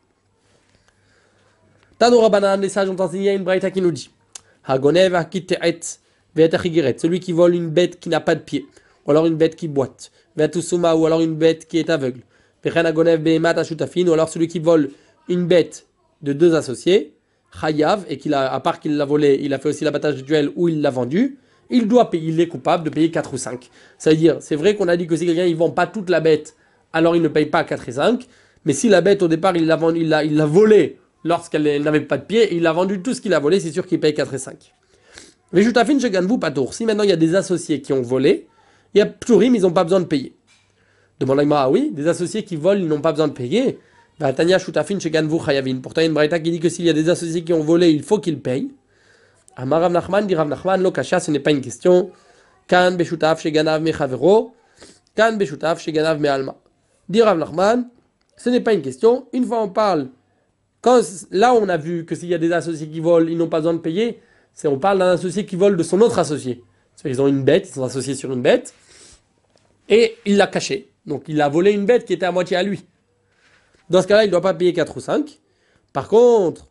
[1.99, 4.11] Tano Rabbanan, les sages ont enseigné une braïta qui nous dit
[4.65, 5.15] Hagonev
[6.35, 8.67] celui qui vole une bête qui n'a pas de pied,
[9.07, 12.23] ou alors une bête qui boite, Vetusuma, ou alors une bête qui est aveugle,
[12.65, 14.91] ou alors celui qui vole
[15.29, 15.87] une bête
[16.23, 17.15] de deux associés,
[17.61, 20.23] Chayav, et qu'il a, à part qu'il l'a volé, il a fait aussi l'abattage du
[20.23, 21.39] duel où il l'a vendu,
[21.71, 23.71] il doit payer, il est coupable de payer 4 ou 5.
[23.99, 26.55] C'est-à-dire, c'est vrai qu'on a dit que si quelqu'un ne vend pas toute la bête,
[26.93, 28.27] alors il ne paye pas 4 et 5.
[28.65, 32.19] Mais si la bête au départ il l'a il l'a, il volée lorsqu'elle n'avait pas
[32.19, 34.35] de pied, il a vendu tout ce qu'il a volé, c'est sûr qu'il paye 4
[34.35, 34.75] et 5.
[35.53, 36.75] Mais je t'affine, je gagne vous pas tour.
[36.75, 38.47] Si maintenant il y a des associés qui ont volé,
[38.95, 40.35] il y a Pturim, ils n'ont pas besoin de payer.
[41.21, 43.79] Demande à ah oui, des associés qui volent, ils n'ont pas besoin de payer.
[44.23, 45.81] Bah, Tania Shutafin vous Chayavin.
[45.83, 47.53] Pourtant, il y a une braïta qui dit que s'il y a des associés qui
[47.53, 48.71] ont volé, il faut qu'ils payent.
[49.57, 52.13] Amar Rav Nachman dit Rav Nachman, lo kasha, ce n'est pas une question.
[52.69, 54.53] Kan beshutav sheganav mechavero,
[55.17, 56.55] kan beshutav sheganav me'alma.
[57.09, 57.89] Dit Rav Nachman,
[58.37, 59.27] ce n'est pas une question.
[59.33, 60.07] Une fois on parle,
[60.83, 61.01] quand
[61.33, 63.59] là on a vu que s'il y a des associés qui volent, ils n'ont pas
[63.59, 64.21] besoin de payer,
[64.65, 66.63] on parle d'un associé qui vole de son autre associé.
[67.05, 68.73] Ils ont une bête, ils sont associés sur une bête,
[69.89, 70.93] et il l'a caché.
[71.07, 72.85] Donc il a volé une bête qui était à moitié à lui.
[73.93, 75.39] Dans ce cas-là, il ne doit pas payer 4 ou 5.
[75.93, 76.67] Par contre,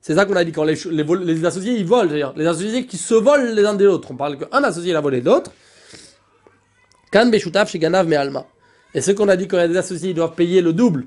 [0.00, 3.54] c'est ça qu'on a dit quand les, associés ils volent, les associés qui se volent
[3.54, 4.10] les uns des autres.
[4.10, 5.52] On parle qu'un associé a volé l'autre.
[7.12, 8.18] Kan Beshutav chez Ganav mais.
[8.92, 11.06] Et ce qu'on a dit quand les associés ils doivent payer le double,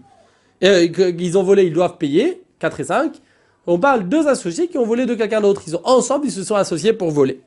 [0.62, 3.21] et qu'ils ont volé, ils doivent payer, 4 et 5.
[3.65, 5.63] On parle deux associés qui ont volé de quelqu'un d'autre.
[5.67, 7.41] Ils sont ensemble, ils se sont associés pour voler.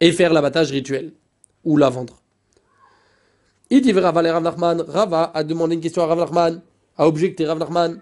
[0.00, 1.12] Et faire l'abattage rituel.
[1.62, 2.19] Ou la vendre.
[3.72, 4.82] Il dit Rava Rav Nachman.
[4.88, 6.60] Rava a demandé une question à Rav Nachman.
[6.98, 8.00] A objecté Rav Nachman.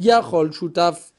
[0.00, 1.12] Yachol Shutaf.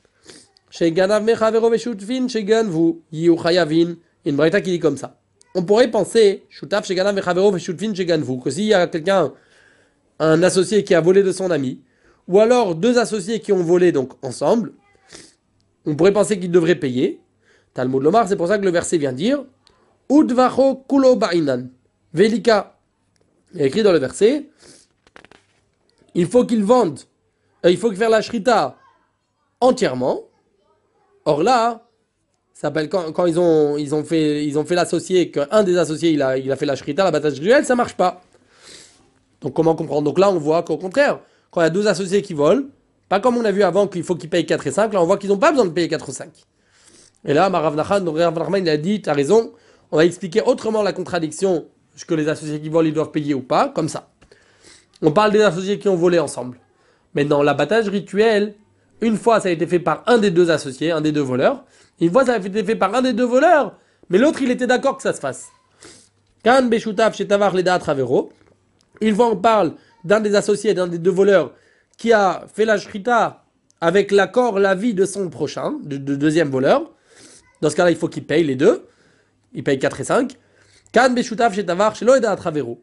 [0.69, 3.01] Sheganav Mechavero Veshutfin Sheganvu.
[3.13, 3.95] Yiu Chayavin.
[4.25, 5.17] Une braïta qui dit comme ça.
[5.55, 9.31] On pourrait penser, Shutaf Sheganav Mechavero Veshutfin Sheganvu, que s'il y a quelqu'un,
[10.19, 11.81] un associé qui a volé de son ami,
[12.27, 14.73] ou alors deux associés qui ont volé donc ensemble,
[15.85, 17.21] on pourrait penser qu'ils devraient payer.
[17.73, 19.45] Talmud Lomar, c'est pour ça que le verset vient dire
[20.11, 21.69] Udvacho kulo ba'inan.
[22.13, 22.76] Velika.
[23.57, 24.45] Il y écrit dans le verset
[26.15, 26.99] il faut qu'ils vendent,
[27.63, 28.75] euh, il faut faire la shrita
[29.61, 30.21] entièrement.
[31.25, 31.85] Or là,
[32.53, 36.21] ça s'appelle quand, quand, ils ont fait ils ont fait l'associé qu'un des associés il
[36.23, 38.21] a fait la shrita la bataille rituelle ça marche pas
[39.41, 40.03] donc comment comprendre?
[40.03, 41.19] Donc là on voit qu'au contraire
[41.51, 42.63] quand il y a deux associés qui volent
[43.09, 45.05] pas comme on a vu avant qu'il faut qu'ils payent 4 et 5, là on
[45.05, 46.29] voit qu'ils n'ont pas besoin de payer 4 ou 5.
[47.25, 47.75] Et là, Marav
[48.57, 49.53] il a dit, tu as raison,
[49.91, 51.67] on va expliquer autrement la contradiction,
[52.05, 54.09] que les associés qui volent, ils doivent payer ou pas, comme ça.
[55.01, 56.59] On parle des associés qui ont volé ensemble.
[57.13, 58.55] Maintenant, l'abattage rituel,
[59.01, 61.65] une fois ça a été fait par un des deux associés, un des deux voleurs,
[61.99, 63.77] une fois ça a été fait par un des deux voleurs,
[64.09, 65.47] mais l'autre il était d'accord que ça se fasse.
[66.43, 68.31] Kan Beshutav chez Tavar Leda Travero,
[69.01, 71.53] une fois on parle d'un des associés, d'un des deux voleurs,
[71.97, 73.43] qui a fait la shrita
[73.81, 76.91] avec l'accord, l'avis de son prochain, de, deuxième voleur,
[77.61, 78.85] dans ce cas-là, il faut qu'il paye les deux.
[79.53, 80.37] Il paye 4 et 5.
[80.91, 82.81] Kan beshutav chez Tavar, chez à Travero.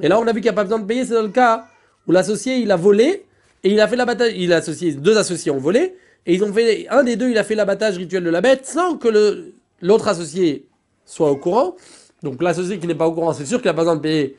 [0.00, 1.28] Et là, on a vu qu'il n'y a pas besoin de payer, c'est dans le
[1.28, 1.66] cas
[2.06, 3.24] où l'associé, il a volé,
[3.62, 6.52] et il a fait l'abattage, il a associé, deux associés ont volé, et ils ont
[6.52, 10.08] fait, un des deux, il a fait l'abattage rituel de la bête sans que l'autre
[10.08, 10.66] associé
[11.04, 11.76] soit au courant.
[12.22, 14.36] Donc l'associé qui n'est pas au courant, c'est sûr qu'il n'a pas besoin de payer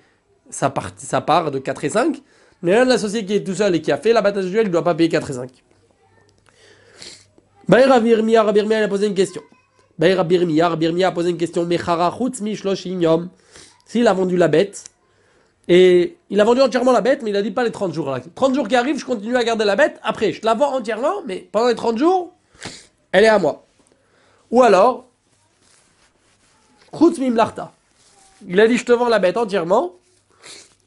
[0.50, 2.22] sa part, sa part de 4 et 5.
[2.62, 4.68] Mais un associé qui est tout seul et qui a fait la bataille duel, il
[4.68, 5.52] ne doit pas payer 4 et 5.
[7.68, 9.41] Baïra Birmia, a posé une question.
[9.97, 10.67] Baïra Birmia,
[11.08, 11.67] a posé une question.
[13.88, 14.84] S'il a vendu la bête,
[15.67, 18.12] et il a vendu entièrement la bête, mais il a dit pas les 30 jours.
[18.12, 18.19] Là.
[18.36, 19.99] 30 jours qui arrivent, je continue à garder la bête.
[20.03, 22.34] Après, je la vends entièrement, mais pendant les 30 jours,
[23.12, 23.65] elle est à moi.
[24.51, 25.05] Ou alors.
[28.47, 29.93] Il a dit je te vends la bête entièrement.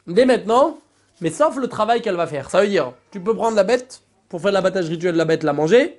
[0.07, 0.79] Dès maintenant,
[1.21, 2.49] mais sauf le travail qu'elle va faire.
[2.51, 5.43] Ça veut dire, tu peux prendre la bête pour faire l'abattage rituel de la bête,
[5.43, 5.99] la manger.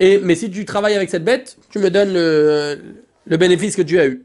[0.00, 2.78] Et, mais si tu travailles avec cette bête, tu me donnes le,
[3.26, 4.24] le bénéfice que tu as eu.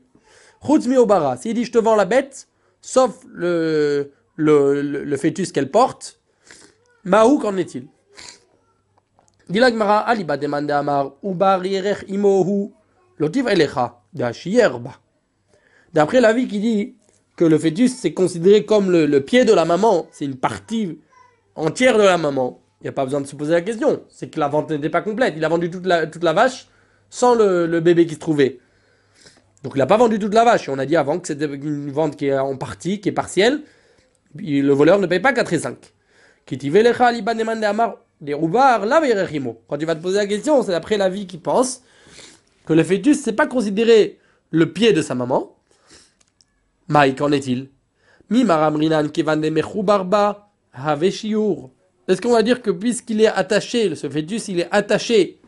[0.65, 2.47] Khutmi Obara, s'il dit je te vends la bête,
[2.81, 6.19] sauf le, le, le, fœtus qu'elle porte,
[7.03, 7.87] Mahou, qu'en est-il?
[9.49, 11.11] Dilagmara, Aliba demande Amar,
[12.07, 12.71] Imohu,
[13.19, 14.01] Lotiv Elecha,
[15.93, 16.95] D'après l'avis qui dit
[17.35, 20.99] que le fœtus c'est considéré comme le, pied de la maman, c'est une partie
[21.55, 22.59] entière de la maman.
[22.83, 24.03] Il n'y a pas besoin de se poser la question.
[24.09, 25.35] C'est que la vente n'était pas complète.
[25.37, 26.67] Il a vendu toute la, vache
[27.09, 28.59] sans le, bébé qui se trouvait.
[29.63, 30.67] Donc il n'a pas vendu toute la vache.
[30.67, 33.61] on a dit avant que c'était une vente qui est en partie, qui est partielle.
[34.35, 35.77] Le voleur ne paye pas 4 et 5.
[36.45, 36.65] Quand tu
[39.85, 41.83] vas te poser la question, c'est d'après la vie qui pense
[42.65, 44.19] que le fœtus, c'est pas considéré
[44.51, 45.55] le pied de sa maman,
[46.89, 47.69] Maï, qu'en est-il?
[52.07, 55.39] Est-ce qu'on va dire que puisqu'il est attaché, ce fœtus, il est attaché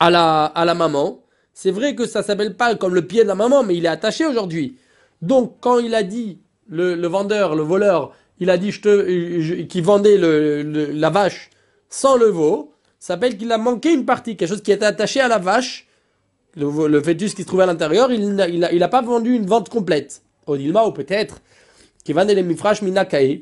[0.00, 1.20] à la, à la maman,
[1.52, 3.88] c'est vrai que ça s'appelle pas comme le pied de la maman, mais il est
[3.88, 4.76] attaché aujourd'hui.
[5.22, 10.18] Donc, quand il a dit, le, vendeur, le voleur, il a dit je qui vendait
[10.18, 11.50] le, la vache
[11.88, 15.20] sans le veau, ça s'appelle qu'il a manqué une partie, quelque chose qui était attaché
[15.20, 15.86] à la vache,
[16.56, 19.68] le, fœtus qui se trouvait à l'intérieur, il n'a il a, pas vendu une vente
[19.68, 20.22] complète.
[20.46, 21.40] Odilma, ou peut-être,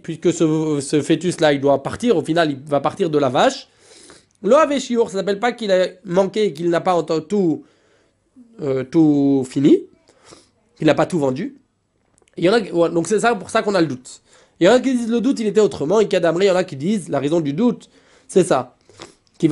[0.02, 3.68] puisque ce, ce fœtus-là, il doit partir, au final, il va partir de la vache.
[4.42, 7.64] Lo aveshiour, ça s'appelle pas qu'il a manqué, qu'il n'a pas tout,
[8.60, 9.84] euh, tout fini,
[10.76, 11.56] qu'il n'a pas tout vendu.
[12.36, 14.20] Il y en a, donc c'est ça pour ça qu'on a le doute.
[14.60, 16.56] Il y en a qui disent le doute, il était autrement, et il y en
[16.56, 17.88] a qui disent la raison du doute,
[18.28, 18.76] c'est ça.
[19.42, 19.48] Est-ce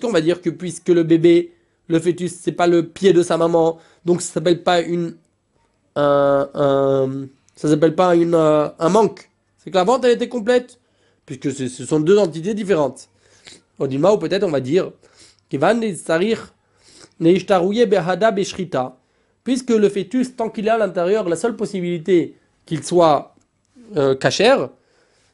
[0.00, 1.52] qu'on va dire que puisque le bébé,
[1.88, 5.16] le fœtus, c'est pas le pied de sa maman, donc ça s'appelle pas une
[5.96, 7.26] un,
[7.56, 9.30] ça s'appelle pas euh, un manque.
[9.58, 10.78] C'est que la vente elle était complète,
[11.26, 13.08] puisque ce sont deux entités différentes.
[13.78, 14.90] Au ou peut-être on va dire
[19.44, 23.34] puisque le fœtus, tant qu'il est à l'intérieur, la seule possibilité qu'il soit
[23.96, 24.70] euh, cachère,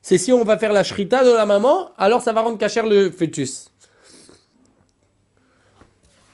[0.02, 2.86] c'est si on va faire la shrita de la maman, alors ça va rendre cachère
[2.86, 3.70] le fœtus.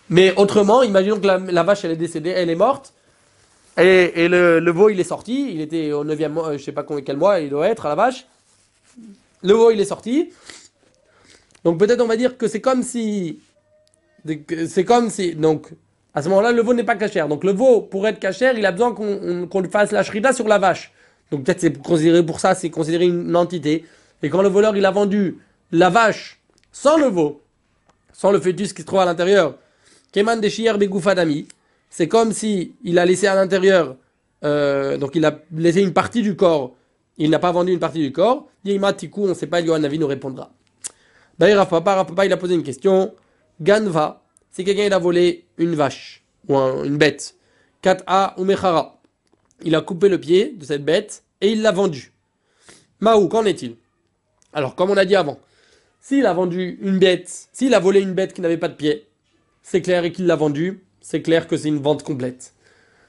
[0.08, 2.94] Mais autrement, imaginons que la, vache elle est décédée, elle est morte,
[3.78, 5.52] Et, et le, le veau, il est sorti.
[5.52, 7.90] Il était au 9e mois, euh, je sais pas quel mois il doit être à
[7.90, 8.26] la vache.
[9.42, 10.30] Le veau, il est sorti.
[11.64, 13.38] Donc peut-être on va dire que c'est comme si.
[14.68, 15.34] C'est comme si.
[15.34, 15.68] Donc
[16.14, 17.28] à ce moment-là, le veau n'est pas cachère.
[17.28, 20.02] Donc le veau, pour être cachère, il a besoin qu'on on- qu'on lui fasse la
[20.02, 20.92] shrita sur la vache.
[21.30, 23.84] Donc peut-être c'est considéré pour ça, c'est considéré une entité.
[24.22, 25.38] Et quand le voleur il a vendu
[25.72, 26.40] la vache
[26.72, 27.42] sans le veau,
[28.12, 29.56] sans le fœtus qui se trouve à l'intérieur,
[30.12, 31.46] Keman Deshier Begoufadami,
[31.96, 33.96] c'est comme si il a laissé à l'intérieur,
[34.44, 36.76] euh, donc il a laissé une partie du corps,
[37.16, 38.46] il n'a pas vendu une partie du corps.
[38.66, 40.52] Yima Tiku, on ne sait pas, Yohan Navi nous répondra.
[41.38, 43.14] D'ailleurs, Papa, Papa, il a posé une question.
[43.62, 47.34] Ganva, si quelqu'un a volé une vache ou un- une bête,
[47.80, 49.00] Kat'a ou Mechara,
[49.64, 52.12] il a coupé le pied de cette bête et il l'a vendue.
[53.00, 53.76] Maou, qu'en est-il?
[54.52, 55.38] Alors, comme on a dit avant,
[55.98, 59.06] s'il a vendu une bête, s'il a volé une bête qui n'avait pas de pied,
[59.62, 62.52] c'est clair et qu'il l'a vendue, c'est clair que c'est une vente complète.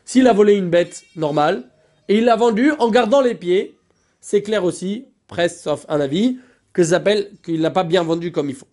[0.05, 1.63] S'il a volé une bête normale
[2.07, 3.75] et il l'a vendue en gardant les pieds,
[4.21, 6.37] c'est clair aussi, presque sauf un avis,
[6.73, 8.67] que ça s'appelle qu'il l'a pas bien vendu comme il faut.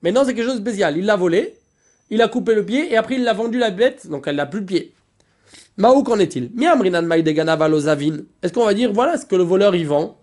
[0.00, 0.96] Maintenant, c'est quelque chose de spécial.
[0.96, 1.54] Il l'a volé,
[2.08, 4.46] il a coupé le pied et après il l'a vendu la bête, donc elle n'a
[4.46, 4.94] plus de pied.
[5.76, 6.50] Maou, qu'en est-il?
[8.42, 10.18] Est-ce qu'on va dire, voilà ce que le voleur y vend?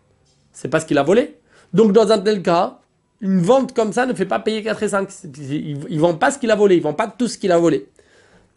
[0.53, 1.35] C'est pas ce qu'il a volé.
[1.71, 2.79] Donc, dans un tel cas,
[3.21, 5.12] une vente comme ça ne fait pas payer 4 et 5.
[5.12, 7.51] C'est- Il, il vend pas ce qu'il a volé, il vend pas tout ce qu'il
[7.51, 7.88] a volé.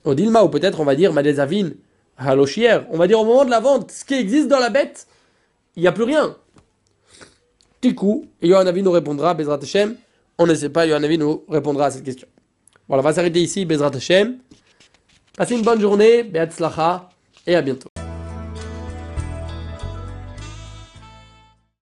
[0.04, 1.70] Au Dilma, ou peut-être on va dire Madezavin,
[2.16, 2.80] Halochier.
[2.90, 5.06] On va dire au moment de la vente, ce qui existe dans la bête,
[5.76, 6.36] il n'y a plus rien.
[7.80, 9.96] Tikou, et Yohanavi nous répondra, Bezrat Hashem.
[10.38, 12.28] On ne sait pas, Yohanavi nous répondra à cette question.
[12.88, 14.38] Voilà, on va s'arrêter ici, Bezrat Hashem.
[15.36, 17.08] Passez une bonne journée, Beatzlacha,
[17.46, 17.91] et à bientôt.